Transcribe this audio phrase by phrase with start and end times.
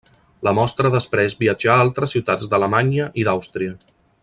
[0.45, 3.79] La mostra després viatjà a altres ciutats d'Alemanya i d'Àustria.